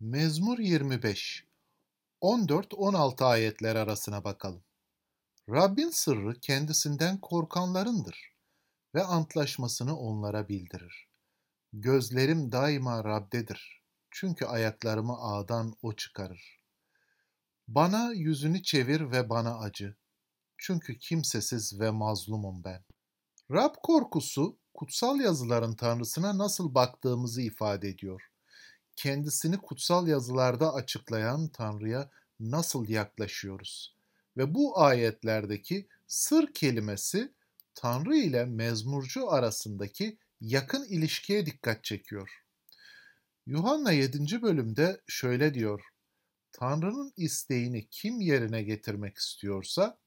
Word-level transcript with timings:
Mezmur 0.00 0.58
25 0.58 1.46
14-16 2.22 3.24
ayetler 3.24 3.76
arasına 3.76 4.24
bakalım. 4.24 4.64
Rabbin 5.50 5.90
sırrı 5.90 6.40
kendisinden 6.40 7.20
korkanlarındır 7.20 8.32
ve 8.94 9.04
antlaşmasını 9.04 9.98
onlara 9.98 10.48
bildirir. 10.48 11.08
Gözlerim 11.72 12.52
daima 12.52 13.04
Rab'dedir. 13.04 13.82
Çünkü 14.10 14.44
ayaklarımı 14.44 15.16
ağdan 15.18 15.74
o 15.82 15.92
çıkarır. 15.92 16.60
Bana 17.68 18.12
yüzünü 18.12 18.62
çevir 18.62 19.10
ve 19.10 19.30
bana 19.30 19.58
acı. 19.58 19.96
Çünkü 20.58 20.98
kimsesiz 20.98 21.80
ve 21.80 21.90
mazlumum 21.90 22.64
ben. 22.64 22.84
Rab 23.50 23.74
korkusu 23.82 24.58
kutsal 24.74 25.20
yazıların 25.20 25.76
tanrısına 25.76 26.38
nasıl 26.38 26.74
baktığımızı 26.74 27.42
ifade 27.42 27.88
ediyor 27.88 28.35
kendisini 28.96 29.58
kutsal 29.58 30.08
yazılarda 30.08 30.74
açıklayan 30.74 31.48
Tanrı'ya 31.48 32.10
nasıl 32.40 32.88
yaklaşıyoruz? 32.88 33.96
Ve 34.36 34.54
bu 34.54 34.80
ayetlerdeki 34.80 35.88
sır 36.06 36.52
kelimesi 36.54 37.32
Tanrı 37.74 38.16
ile 38.16 38.44
mezmurcu 38.44 39.30
arasındaki 39.30 40.18
yakın 40.40 40.84
ilişkiye 40.84 41.46
dikkat 41.46 41.84
çekiyor. 41.84 42.30
Yuhanna 43.46 43.92
7. 43.92 44.42
bölümde 44.42 45.00
şöyle 45.06 45.54
diyor. 45.54 45.82
Tanrı'nın 46.52 47.12
isteğini 47.16 47.88
kim 47.90 48.20
yerine 48.20 48.62
getirmek 48.62 49.16
istiyorsa 49.16 49.98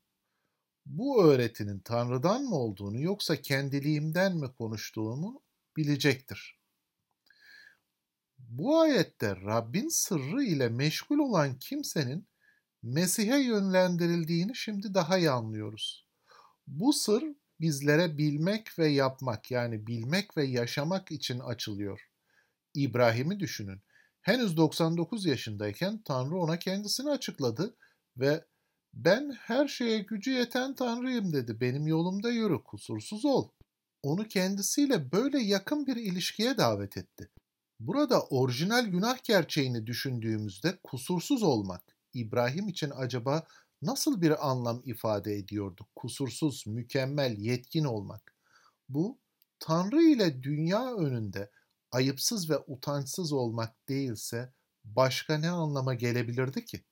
bu 0.86 1.24
öğretinin 1.24 1.80
Tanrı'dan 1.80 2.44
mı 2.44 2.56
olduğunu 2.56 3.02
yoksa 3.02 3.42
kendiliğimden 3.42 4.38
mi 4.38 4.54
konuştuğumu 4.58 5.42
bilecektir. 5.78 6.59
Bu 8.50 8.80
ayette 8.80 9.36
Rabbin 9.36 9.88
sırrı 9.88 10.44
ile 10.44 10.70
meşgul 10.70 11.18
olan 11.18 11.60
kimsenin 11.60 12.28
Mesih'e 12.84 13.40
yönlendirildiğini 13.40 14.56
şimdi 14.56 14.94
daha 14.94 15.18
iyi 15.18 15.32
anlıyoruz. 15.32 16.08
Bu 16.68 16.94
sır 16.94 17.24
bizlere 17.62 18.18
bilmek 18.18 18.80
ve 18.80 18.88
yapmak 18.88 19.52
yani 19.52 19.88
bilmek 19.88 20.38
ve 20.38 20.44
yaşamak 20.44 21.12
için 21.12 21.40
açılıyor. 21.40 22.10
İbrahim'i 22.74 23.40
düşünün. 23.40 23.82
Henüz 24.22 24.58
99 24.58 25.26
yaşındayken 25.26 26.02
Tanrı 26.04 26.38
ona 26.38 26.60
kendisini 26.60 27.10
açıkladı 27.10 27.76
ve 28.18 28.46
ben 28.94 29.32
her 29.32 29.68
şeye 29.68 30.00
gücü 30.00 30.32
yeten 30.32 30.76
Tanrıyım 30.76 31.34
dedi. 31.34 31.62
Benim 31.62 31.88
yolumda 31.88 32.30
yürü, 32.30 32.64
kusursuz 32.64 33.26
ol. 33.26 33.50
Onu 34.04 34.28
kendisiyle 34.28 35.12
böyle 35.12 35.40
yakın 35.40 35.88
bir 35.88 35.96
ilişkiye 35.96 36.58
davet 36.58 36.98
etti. 36.98 37.30
Burada 37.80 38.22
orijinal 38.22 38.86
günah 38.86 39.24
gerçeğini 39.24 39.88
düşündüğümüzde 39.88 40.80
kusursuz 40.84 41.44
olmak 41.44 41.84
İbrahim 42.14 42.68
için 42.68 42.92
acaba 42.96 43.48
nasıl 43.82 44.22
bir 44.22 44.50
anlam 44.50 44.82
ifade 44.86 45.36
ediyordu? 45.36 45.88
Kusursuz, 45.96 46.64
mükemmel, 46.68 47.38
yetkin 47.38 47.84
olmak. 47.84 48.36
Bu 48.90 49.20
Tanrı 49.60 50.02
ile 50.02 50.44
dünya 50.44 50.96
önünde 50.96 51.52
ayıpsız 51.92 52.50
ve 52.50 52.58
utançsız 52.68 53.32
olmak 53.32 53.90
değilse 53.90 54.54
başka 54.84 55.38
ne 55.38 55.50
anlama 55.50 55.94
gelebilirdi 55.94 56.66
ki? 56.66 56.84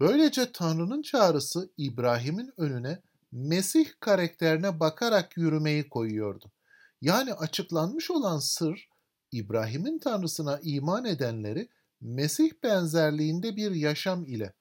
Böylece 0.00 0.52
Tanrı'nın 0.52 1.02
çağrısı 1.02 1.72
İbrahim'in 1.76 2.52
önüne 2.56 3.02
Mesih 3.32 3.86
karakterine 4.00 4.80
bakarak 4.80 5.36
yürümeyi 5.36 5.88
koyuyordu. 5.88 6.52
Yani 7.00 7.34
açıklanmış 7.34 8.10
olan 8.10 8.38
sır 8.38 8.88
İbrahim'in 9.32 9.98
tanrısına 9.98 10.60
iman 10.62 11.04
edenleri 11.04 11.68
Mesih 12.00 12.50
benzerliğinde 12.62 13.56
bir 13.56 13.70
yaşam 13.70 14.24
ile 14.24 14.52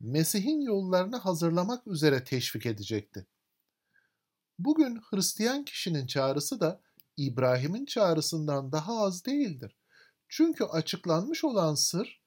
Mesih'in 0.00 0.60
yollarını 0.60 1.16
hazırlamak 1.16 1.86
üzere 1.86 2.24
teşvik 2.24 2.66
edecekti. 2.66 3.26
Bugün 4.58 5.00
Hristiyan 5.10 5.64
kişinin 5.64 6.06
çağrısı 6.06 6.60
da 6.60 6.80
İbrahim'in 7.16 7.84
çağrısından 7.84 8.72
daha 8.72 9.02
az 9.02 9.24
değildir. 9.24 9.76
Çünkü 10.28 10.64
açıklanmış 10.64 11.44
olan 11.44 11.74
sır 11.74 12.20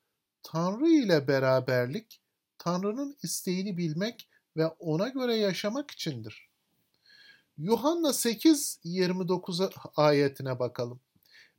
Tanrı 0.43 0.89
ile 0.89 1.27
beraberlik, 1.27 2.21
Tanrı'nın 2.57 3.17
isteğini 3.23 3.77
bilmek 3.77 4.29
ve 4.57 4.67
ona 4.67 5.07
göre 5.07 5.35
yaşamak 5.35 5.91
içindir. 5.91 6.49
Yuhanna 7.57 8.13
8:29 8.13 9.69
ayetine 9.95 10.59
bakalım. 10.59 10.99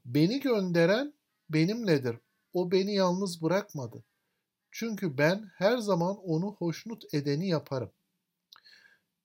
Beni 0.04 0.40
gönderen 0.40 1.14
benimledir. 1.48 2.16
O 2.52 2.70
beni 2.70 2.94
yalnız 2.94 3.42
bırakmadı. 3.42 4.04
Çünkü 4.70 5.18
ben 5.18 5.50
her 5.56 5.78
zaman 5.78 6.16
onu 6.16 6.54
hoşnut 6.58 7.14
edeni 7.14 7.48
yaparım. 7.48 7.90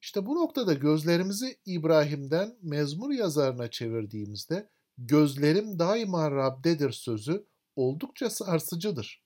İşte 0.02 0.26
bu 0.26 0.36
noktada 0.36 0.74
gözlerimizi 0.74 1.60
İbrahim'den 1.66 2.56
mezmur 2.62 3.12
yazarına 3.12 3.70
çevirdiğimizde 3.72 4.70
gözlerim 4.98 5.80
daima 5.80 6.32
Rab'dedir 6.32 6.92
sözü 6.92 7.46
oldukça 7.76 8.30
sarsıcıdır. 8.30 9.24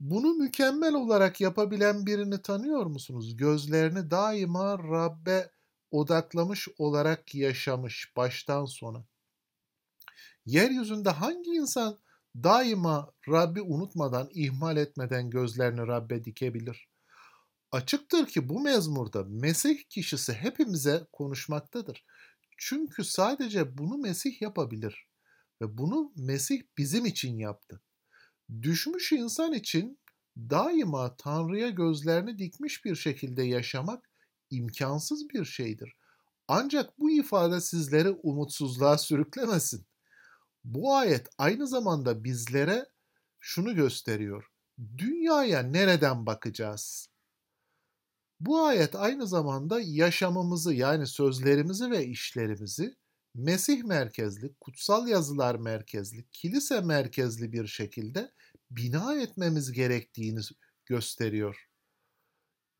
Bunu 0.00 0.34
mükemmel 0.34 0.94
olarak 0.94 1.40
yapabilen 1.40 2.06
birini 2.06 2.42
tanıyor 2.42 2.86
musunuz? 2.86 3.36
Gözlerini 3.36 4.10
daima 4.10 4.78
Rab'be 4.78 5.50
odaklamış 5.90 6.68
olarak 6.78 7.34
yaşamış 7.34 8.12
baştan 8.16 8.64
sona. 8.64 9.04
Yeryüzünde 10.46 11.10
hangi 11.10 11.50
insan 11.50 11.98
daima 12.36 13.12
Rabbi 13.28 13.62
unutmadan, 13.62 14.28
ihmal 14.34 14.76
etmeden 14.76 15.30
gözlerini 15.30 15.86
Rabbe 15.86 16.24
dikebilir? 16.24 16.88
Açıktır 17.72 18.26
ki 18.26 18.48
bu 18.48 18.60
mezmurda 18.60 19.24
Mesih 19.24 19.78
kişisi 19.88 20.32
hepimize 20.32 21.06
konuşmaktadır. 21.12 22.04
Çünkü 22.56 23.04
sadece 23.04 23.78
bunu 23.78 23.98
Mesih 23.98 24.42
yapabilir 24.42 25.08
ve 25.62 25.78
bunu 25.78 26.12
Mesih 26.16 26.62
bizim 26.78 27.06
için 27.06 27.38
yaptı. 27.38 27.80
Düşmüş 28.62 29.12
insan 29.12 29.52
için 29.52 29.98
daima 30.36 31.16
Tanrı'ya 31.16 31.68
gözlerini 31.68 32.38
dikmiş 32.38 32.84
bir 32.84 32.94
şekilde 32.94 33.42
yaşamak 33.42 34.10
imkansız 34.50 35.28
bir 35.28 35.44
şeydir. 35.44 35.96
Ancak 36.48 36.98
bu 36.98 37.10
ifade 37.10 37.60
sizleri 37.60 38.10
umutsuzluğa 38.10 38.98
sürüklemesin. 38.98 39.86
Bu 40.66 40.94
ayet 40.94 41.28
aynı 41.38 41.66
zamanda 41.66 42.24
bizlere 42.24 42.86
şunu 43.40 43.74
gösteriyor. 43.74 44.50
Dünyaya 44.98 45.62
nereden 45.62 46.26
bakacağız? 46.26 47.08
Bu 48.40 48.64
ayet 48.64 48.96
aynı 48.96 49.26
zamanda 49.26 49.80
yaşamımızı 49.80 50.74
yani 50.74 51.06
sözlerimizi 51.06 51.90
ve 51.90 52.06
işlerimizi 52.06 52.96
Mesih 53.36 53.84
merkezli, 53.84 54.54
kutsal 54.60 55.08
yazılar 55.08 55.54
merkezli, 55.54 56.24
kilise 56.32 56.80
merkezli 56.80 57.52
bir 57.52 57.66
şekilde 57.66 58.32
bina 58.70 59.20
etmemiz 59.20 59.72
gerektiğini 59.72 60.40
gösteriyor. 60.86 61.68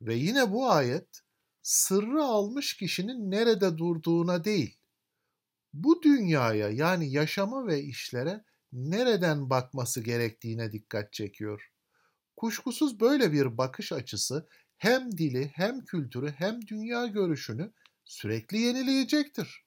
Ve 0.03 0.14
yine 0.14 0.53
bu 0.53 0.70
ayet 0.70 1.22
sırrı 1.62 2.24
almış 2.24 2.76
kişinin 2.76 3.30
nerede 3.30 3.78
durduğuna 3.78 4.44
değil, 4.44 4.78
bu 5.84 6.03
dünyaya 6.03 6.69
yani 6.70 7.10
yaşama 7.10 7.66
ve 7.66 7.82
işlere 7.82 8.44
nereden 8.72 9.50
bakması 9.50 10.00
gerektiğine 10.00 10.72
dikkat 10.72 11.12
çekiyor. 11.12 11.70
Kuşkusuz 12.37 13.00
böyle 13.00 13.32
bir 13.32 13.59
bakış 13.59 13.92
açısı 13.92 14.48
hem 14.76 15.19
dili 15.19 15.48
hem 15.54 15.84
kültürü 15.84 16.31
hem 16.31 16.66
dünya 16.66 17.06
görüşünü 17.06 17.72
sürekli 18.04 18.59
yenileyecektir. 18.59 19.65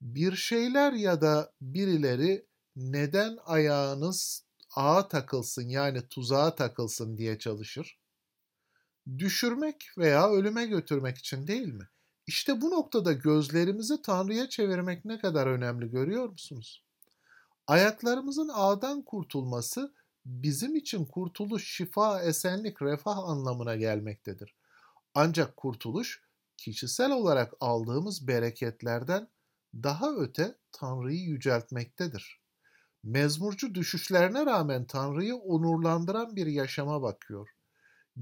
Bir 0.00 0.36
şeyler 0.36 0.92
ya 0.92 1.20
da 1.20 1.52
birileri 1.60 2.46
neden 2.76 3.38
ayağınız 3.44 4.44
ağa 4.76 5.08
takılsın 5.08 5.68
yani 5.68 6.08
tuzağa 6.08 6.54
takılsın 6.54 7.18
diye 7.18 7.38
çalışır? 7.38 7.98
Düşürmek 9.18 9.84
veya 9.98 10.30
ölüme 10.30 10.66
götürmek 10.66 11.18
için 11.18 11.46
değil 11.46 11.68
mi? 11.68 11.88
İşte 12.26 12.60
bu 12.60 12.70
noktada 12.70 13.12
gözlerimizi 13.12 14.02
Tanrı'ya 14.02 14.48
çevirmek 14.48 15.04
ne 15.04 15.18
kadar 15.18 15.46
önemli 15.46 15.90
görüyor 15.90 16.28
musunuz? 16.28 16.84
Ayaklarımızın 17.66 18.50
ağdan 18.54 19.02
kurtulması 19.02 19.94
bizim 20.26 20.76
için 20.76 21.04
kurtuluş, 21.04 21.76
şifa, 21.76 22.22
esenlik, 22.22 22.82
refah 22.82 23.18
anlamına 23.18 23.76
gelmektedir. 23.76 24.54
Ancak 25.14 25.56
kurtuluş 25.56 26.22
kişisel 26.56 27.12
olarak 27.12 27.52
aldığımız 27.60 28.28
bereketlerden 28.28 29.28
daha 29.74 30.14
öte 30.14 30.58
Tanrı'yı 30.72 31.20
yüceltmektedir. 31.20 32.40
Mezmurcu 33.02 33.74
düşüşlerine 33.74 34.46
rağmen 34.46 34.84
Tanrı'yı 34.84 35.36
onurlandıran 35.36 36.36
bir 36.36 36.46
yaşama 36.46 37.02
bakıyor. 37.02 37.48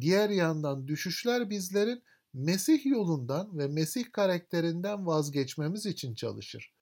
Diğer 0.00 0.30
yandan 0.30 0.88
düşüşler 0.88 1.50
bizlerin 1.50 2.02
Mesih 2.34 2.86
yolundan 2.86 3.58
ve 3.58 3.66
Mesih 3.66 4.12
karakterinden 4.12 5.06
vazgeçmemiz 5.06 5.86
için 5.86 6.14
çalışır. 6.14 6.74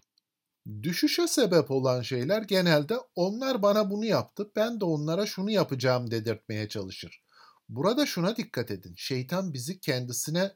Düşüşe 0.83 1.29
sebep 1.29 1.71
olan 1.71 2.03
şeyler 2.03 2.43
genelde 2.43 2.97
onlar 3.15 3.63
bana 3.63 3.91
bunu 3.91 4.05
yaptı, 4.05 4.51
ben 4.57 4.81
de 4.81 4.85
onlara 4.85 5.27
şunu 5.27 5.51
yapacağım 5.51 6.11
dedirtmeye 6.11 6.69
çalışır. 6.69 7.23
Burada 7.69 8.07
şuna 8.07 8.37
dikkat 8.37 8.71
edin. 8.71 8.95
Şeytan 8.97 9.55
bizi 9.55 9.81
kendisine 9.81 10.53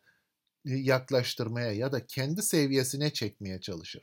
e, 0.67 0.71
yaklaştırmaya 0.75 1.73
ya 1.73 1.93
da 1.93 2.07
kendi 2.07 2.43
seviyesine 2.43 3.13
çekmeye 3.13 3.61
çalışır. 3.61 4.03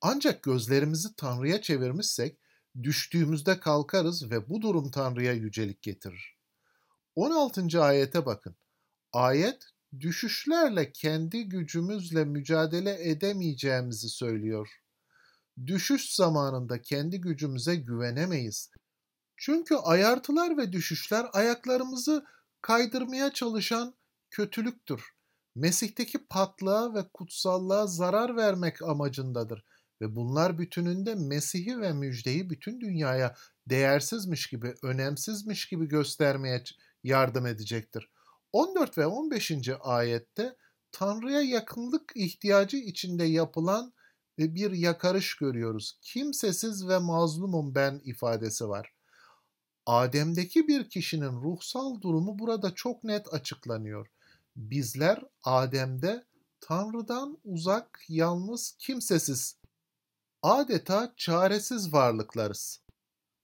Ancak 0.00 0.42
gözlerimizi 0.42 1.14
Tanrı'ya 1.16 1.62
çevirmişsek 1.62 2.38
düştüğümüzde 2.82 3.60
kalkarız 3.60 4.30
ve 4.30 4.48
bu 4.48 4.62
durum 4.62 4.90
Tanrı'ya 4.90 5.32
yücelik 5.32 5.82
getirir. 5.82 6.38
16. 7.14 7.82
ayete 7.82 8.26
bakın. 8.26 8.56
Ayet 9.12 9.73
düşüşlerle 10.00 10.92
kendi 10.92 11.48
gücümüzle 11.48 12.24
mücadele 12.24 13.10
edemeyeceğimizi 13.10 14.08
söylüyor. 14.08 14.68
Düşüş 15.66 16.14
zamanında 16.14 16.82
kendi 16.82 17.20
gücümüze 17.20 17.76
güvenemeyiz. 17.76 18.70
Çünkü 19.36 19.74
ayartılar 19.74 20.56
ve 20.56 20.72
düşüşler 20.72 21.26
ayaklarımızı 21.32 22.24
kaydırmaya 22.62 23.32
çalışan 23.32 23.94
kötülüktür. 24.30 25.02
Mesih'teki 25.54 26.26
patlığa 26.26 26.94
ve 26.94 27.08
kutsallığa 27.14 27.86
zarar 27.86 28.36
vermek 28.36 28.82
amacındadır. 28.82 29.64
Ve 30.00 30.16
bunlar 30.16 30.58
bütününde 30.58 31.14
Mesih'i 31.14 31.80
ve 31.80 31.92
müjdeyi 31.92 32.50
bütün 32.50 32.80
dünyaya 32.80 33.34
değersizmiş 33.68 34.46
gibi, 34.46 34.74
önemsizmiş 34.82 35.68
gibi 35.68 35.88
göstermeye 35.88 36.64
yardım 37.02 37.46
edecektir. 37.46 38.10
14 38.54 38.98
ve 38.98 39.06
15. 39.06 39.52
ayette 39.80 40.56
Tanrı'ya 40.92 41.40
yakınlık 41.40 42.12
ihtiyacı 42.14 42.76
içinde 42.76 43.24
yapılan 43.24 43.92
bir 44.38 44.70
yakarış 44.70 45.36
görüyoruz. 45.36 45.98
Kimsesiz 46.02 46.88
ve 46.88 46.98
mazlumum 46.98 47.74
ben 47.74 48.00
ifadesi 48.04 48.68
var. 48.68 48.92
Adem'deki 49.86 50.68
bir 50.68 50.88
kişinin 50.88 51.42
ruhsal 51.42 52.00
durumu 52.00 52.38
burada 52.38 52.74
çok 52.74 53.04
net 53.04 53.34
açıklanıyor. 53.34 54.06
Bizler 54.56 55.24
Adem'de 55.44 56.24
Tanrı'dan 56.60 57.38
uzak, 57.44 58.04
yalnız, 58.08 58.76
kimsesiz, 58.78 59.56
adeta 60.42 61.14
çaresiz 61.16 61.92
varlıklarız. 61.92 62.80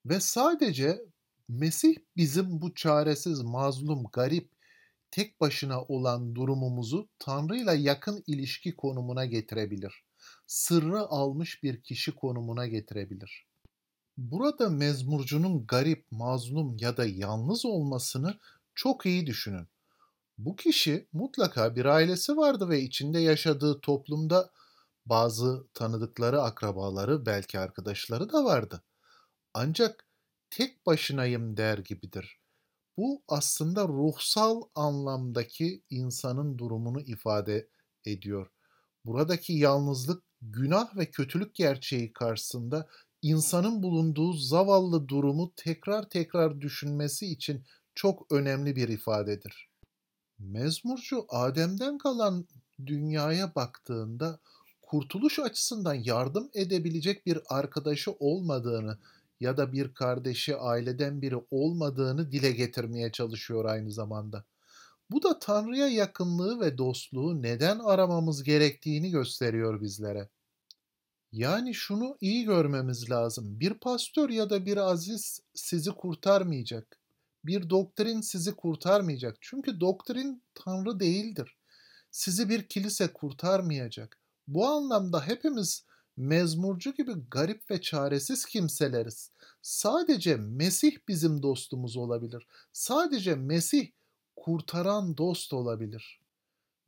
Ve 0.07 0.21
sadece 0.21 1.05
Mesih 1.49 1.97
bizim 2.17 2.61
bu 2.61 2.75
çaresiz, 2.75 3.43
mazlum, 3.43 4.05
garip, 4.13 4.60
tek 5.11 5.41
başına 5.41 5.83
olan 5.83 6.35
durumumuzu 6.35 7.09
Tanrı'yla 7.19 7.75
yakın 7.75 8.25
ilişki 8.27 8.77
konumuna 8.77 9.25
getirebilir. 9.25 10.05
Sırrı 10.47 11.01
almış 11.01 11.63
bir 11.63 11.83
kişi 11.83 12.15
konumuna 12.15 12.67
getirebilir. 12.67 13.47
Burada 14.17 14.69
mezmurcunun 14.69 15.67
garip, 15.67 16.07
mazlum 16.11 16.77
ya 16.81 16.97
da 16.97 17.05
yalnız 17.07 17.65
olmasını 17.65 18.39
çok 18.75 19.07
iyi 19.07 19.27
düşünün. 19.27 19.69
Bu 20.39 20.57
kişi 20.57 21.09
mutlaka 21.13 21.77
bir 21.77 21.85
ailesi 21.85 22.37
vardı 22.37 22.69
ve 22.69 22.81
içinde 22.81 23.19
yaşadığı 23.19 23.81
toplumda 23.81 24.51
bazı 25.07 25.67
tanıdıkları, 25.75 26.43
akrabaları, 26.43 27.27
belki 27.27 27.59
arkadaşları 27.59 28.33
da 28.33 28.45
vardı. 28.45 28.83
Ancak 29.55 30.07
tek 30.51 30.87
başınayım 30.87 31.57
der 31.57 31.79
gibidir. 31.79 32.40
Bu 33.01 33.23
aslında 33.29 33.89
ruhsal 33.89 34.63
anlamdaki 34.75 35.83
insanın 35.91 36.59
durumunu 36.59 37.01
ifade 37.01 37.69
ediyor. 38.05 38.51
Buradaki 39.05 39.53
yalnızlık 39.53 40.23
günah 40.43 40.97
ve 40.97 41.11
kötülük 41.11 41.55
gerçeği 41.55 42.13
karşısında 42.13 42.89
insanın 43.23 43.83
bulunduğu 43.83 44.33
zavallı 44.33 45.09
durumu 45.09 45.53
tekrar 45.57 46.09
tekrar 46.09 46.61
düşünmesi 46.61 47.27
için 47.27 47.65
çok 47.95 48.33
önemli 48.33 48.77
bir 48.77 48.89
ifadedir. 48.89 49.69
Mezmurcu 50.39 51.27
Adem'den 51.29 51.99
kalan 51.99 52.47
dünyaya 52.87 53.55
baktığında 53.55 54.41
kurtuluş 54.83 55.39
açısından 55.39 55.95
yardım 55.95 56.51
edebilecek 56.55 57.27
bir 57.27 57.39
arkadaşı 57.49 58.13
olmadığını 58.13 58.99
ya 59.41 59.57
da 59.57 59.73
bir 59.73 59.95
kardeşi 59.95 60.57
aileden 60.57 61.23
biri 61.23 61.37
olmadığını 61.51 62.33
dile 62.33 62.51
getirmeye 62.51 63.13
çalışıyor 63.13 63.65
aynı 63.65 63.93
zamanda. 63.93 64.45
Bu 65.11 65.23
da 65.23 65.39
Tanrı'ya 65.39 65.89
yakınlığı 65.89 66.61
ve 66.61 66.79
dostluğu 66.79 67.43
neden 67.43 67.79
aramamız 67.79 68.43
gerektiğini 68.43 69.11
gösteriyor 69.11 69.81
bizlere. 69.81 70.29
Yani 71.33 71.75
şunu 71.75 72.17
iyi 72.21 72.45
görmemiz 72.45 73.11
lazım. 73.11 73.61
Bir 73.61 73.75
pastör 73.75 74.31
ya 74.31 74.51
da 74.51 74.67
bir 74.67 74.77
aziz 74.77 75.41
sizi 75.55 75.91
kurtarmayacak. 75.91 77.01
Bir 77.45 77.71
doktrin 77.71 78.21
sizi 78.21 78.53
kurtarmayacak. 78.55 79.37
Çünkü 79.41 79.81
doktrin 79.81 80.43
Tanrı 80.55 81.01
değildir. 81.01 81.57
Sizi 82.11 82.49
bir 82.49 82.63
kilise 82.63 83.13
kurtarmayacak. 83.13 84.19
Bu 84.49 84.67
anlamda 84.67 85.27
hepimiz 85.27 85.85
mezmurcu 86.21 86.93
gibi 86.95 87.13
garip 87.31 87.71
ve 87.71 87.81
çaresiz 87.81 88.45
kimseleriz. 88.45 89.31
Sadece 89.63 90.37
Mesih 90.37 90.97
bizim 91.09 91.43
dostumuz 91.43 91.97
olabilir. 91.97 92.47
Sadece 92.73 93.35
Mesih 93.35 93.91
kurtaran 94.37 95.17
dost 95.17 95.53
olabilir. 95.53 96.21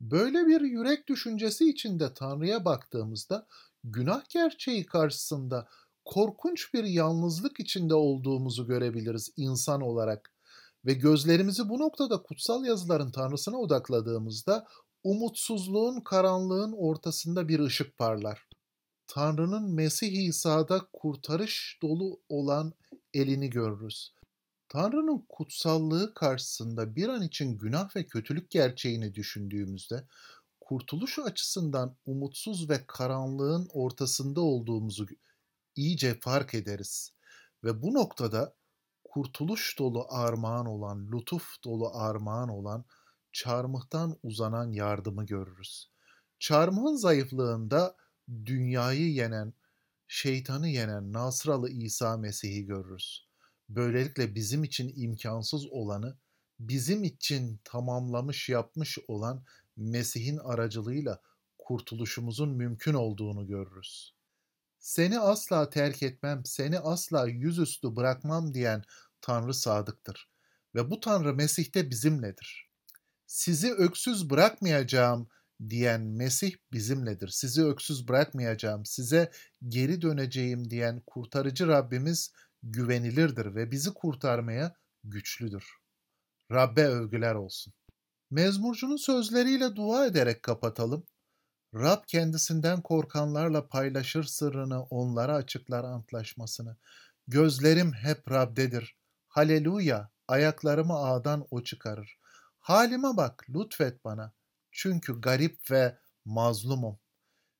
Böyle 0.01 0.47
bir 0.47 0.61
yürek 0.61 1.07
düşüncesi 1.07 1.69
içinde 1.69 2.13
Tanrı'ya 2.13 2.65
baktığımızda 2.65 3.47
günah 3.83 4.29
gerçeği 4.29 4.85
karşısında 4.85 5.67
korkunç 6.05 6.73
bir 6.73 6.83
yalnızlık 6.83 7.59
içinde 7.59 7.95
olduğumuzu 7.95 8.67
görebiliriz 8.67 9.29
insan 9.37 9.81
olarak. 9.81 10.33
Ve 10.85 10.93
gözlerimizi 10.93 11.69
bu 11.69 11.79
noktada 11.79 12.21
kutsal 12.21 12.65
yazıların 12.65 13.11
Tanrısına 13.11 13.57
odakladığımızda 13.57 14.67
umutsuzluğun, 15.03 16.01
karanlığın 16.01 16.71
ortasında 16.71 17.47
bir 17.47 17.59
ışık 17.59 17.97
parlar. 17.97 18.52
Tanrı'nın 19.13 19.73
Mesih 19.73 20.27
İsa'da 20.27 20.87
kurtarış 20.93 21.79
dolu 21.81 22.21
olan 22.29 22.73
elini 23.13 23.49
görürüz. 23.49 24.13
Tanrı'nın 24.69 25.25
kutsallığı 25.29 26.13
karşısında 26.13 26.95
bir 26.95 27.09
an 27.09 27.21
için 27.21 27.57
günah 27.57 27.95
ve 27.95 28.05
kötülük 28.05 28.51
gerçeğini 28.51 29.15
düşündüğümüzde 29.15 30.07
kurtuluş 30.61 31.19
açısından 31.19 31.95
umutsuz 32.05 32.69
ve 32.69 32.83
karanlığın 32.87 33.67
ortasında 33.73 34.41
olduğumuzu 34.41 35.05
iyice 35.75 36.19
fark 36.19 36.53
ederiz. 36.53 37.13
Ve 37.63 37.81
bu 37.81 37.93
noktada 37.93 38.55
kurtuluş 39.03 39.79
dolu 39.79 40.05
armağan 40.09 40.65
olan, 40.65 41.11
lütuf 41.11 41.63
dolu 41.63 41.91
armağan 41.93 42.49
olan 42.49 42.85
çarmıhtan 43.31 44.17
uzanan 44.23 44.71
yardımı 44.71 45.25
görürüz. 45.25 45.89
Çarmıhın 46.39 46.95
zayıflığında 46.95 48.02
dünyayı 48.29 49.13
yenen, 49.13 49.53
şeytanı 50.07 50.69
yenen 50.69 51.13
Nasralı 51.13 51.69
İsa 51.69 52.17
Mesih'i 52.17 52.65
görürüz. 52.65 53.27
Böylelikle 53.69 54.35
bizim 54.35 54.63
için 54.63 54.93
imkansız 54.95 55.65
olanı 55.65 56.17
bizim 56.59 57.03
için 57.03 57.59
tamamlamış 57.63 58.49
yapmış 58.49 58.97
olan 59.07 59.45
Mesih'in 59.77 60.37
aracılığıyla 60.37 61.21
kurtuluşumuzun 61.57 62.49
mümkün 62.49 62.93
olduğunu 62.93 63.47
görürüz. 63.47 64.13
Seni 64.79 65.19
asla 65.19 65.69
terk 65.69 66.03
etmem, 66.03 66.45
seni 66.45 66.79
asla 66.79 67.27
yüzüstü 67.27 67.95
bırakmam 67.95 68.53
diyen 68.53 68.83
Tanrı 69.21 69.53
sadıktır 69.53 70.29
ve 70.75 70.91
bu 70.91 70.99
Tanrı 70.99 71.33
Mesih'te 71.33 71.89
bizimledir. 71.89 72.69
Sizi 73.27 73.73
öksüz 73.73 74.29
bırakmayacağım 74.29 75.29
diyen 75.69 76.01
Mesih 76.01 76.55
bizimledir. 76.71 77.27
Sizi 77.27 77.63
öksüz 77.63 78.07
bırakmayacağım, 78.07 78.85
size 78.85 79.31
geri 79.67 80.01
döneceğim 80.01 80.69
diyen 80.69 81.01
kurtarıcı 81.07 81.67
Rabbimiz 81.67 82.31
güvenilirdir 82.63 83.55
ve 83.55 83.71
bizi 83.71 83.93
kurtarmaya 83.93 84.75
güçlüdür. 85.03 85.65
Rabbe 86.51 86.85
övgüler 86.85 87.35
olsun. 87.35 87.73
Mezmurcunun 88.31 88.97
sözleriyle 88.97 89.75
dua 89.75 90.05
ederek 90.05 90.43
kapatalım. 90.43 91.05
Rab 91.75 92.03
kendisinden 92.07 92.81
korkanlarla 92.81 93.67
paylaşır 93.67 94.23
sırrını, 94.23 94.83
onlara 94.83 95.35
açıklar 95.35 95.83
antlaşmasını. 95.83 96.77
Gözlerim 97.27 97.93
hep 97.93 98.31
Rab'dedir. 98.31 98.97
Haleluya, 99.27 100.11
ayaklarımı 100.27 100.93
ağdan 100.93 101.47
o 101.51 101.63
çıkarır. 101.63 102.17
Halime 102.59 103.17
bak, 103.17 103.45
lütfet 103.49 104.05
bana. 104.05 104.33
Çünkü 104.73 105.21
garip 105.21 105.71
ve 105.71 105.97
mazlumum. 106.25 106.99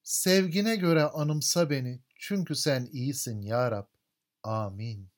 Sevgine 0.03 0.75
göre 0.75 1.03
anımsa 1.03 1.69
beni. 1.69 2.03
Çünkü 2.15 2.55
sen 2.55 2.89
iyisin 2.91 3.41
ya 3.41 3.71
Rab. 3.71 3.87
Amin. 4.43 5.12